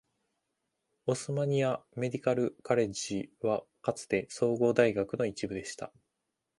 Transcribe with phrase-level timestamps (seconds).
[1.05, 5.93] Osmania Medical College はかつて総合大学の一部でした。